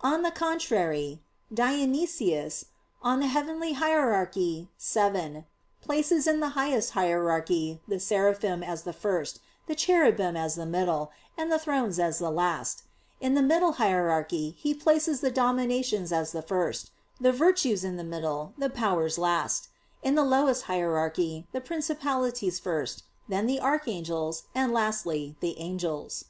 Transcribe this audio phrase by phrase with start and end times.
[0.00, 2.66] On the contrary, Dionysius
[3.02, 3.22] (Coel.
[3.22, 4.30] Hier.
[4.32, 4.68] vii),
[5.80, 11.10] places in the highest hierarchy the "Seraphim" as the first, the "Cherubim" as the middle,
[11.36, 12.84] the "Thrones" as the last;
[13.20, 18.04] in the middle hierarchy he places the "Dominations," as the first, the "Virtues" in the
[18.04, 19.66] middle, the "Powers" last;
[20.00, 26.26] in the lowest hierarchy the "Principalities" first, then the "Archangels," and lastly the "Angels."